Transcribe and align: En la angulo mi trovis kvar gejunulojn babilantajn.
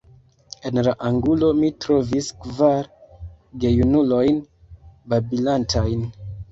En 0.69 0.79
la 0.87 0.93
angulo 1.09 1.49
mi 1.59 1.69
trovis 1.85 2.31
kvar 2.47 2.91
gejunulojn 3.65 4.45
babilantajn. 5.15 6.09